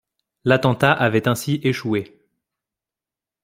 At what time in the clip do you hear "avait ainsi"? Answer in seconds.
0.93-1.59